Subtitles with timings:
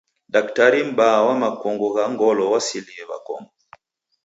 [0.33, 3.51] Daktari m'baa wa makongo gha ngolo waselie w'akongo.